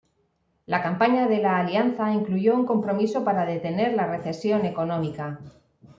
La 0.65 0.81
campaña 0.81 1.27
de 1.27 1.37
la 1.37 1.59
alianza 1.59 2.11
incluyó 2.11 2.55
un 2.55 2.65
compromiso 2.65 3.23
para 3.23 3.45
detener 3.45 3.93
la 3.93 4.07
recesión 4.07 4.65
económica. 4.65 5.39